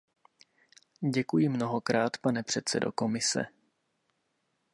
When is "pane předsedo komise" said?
2.17-3.45